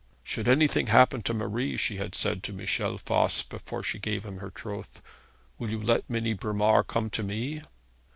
[0.23, 4.37] 'Should anything happen to Marie,' she had said to Michel Voss, before she gave him
[4.37, 4.99] her troth,
[5.59, 7.61] 'you will let Minnie Bromar come to me?'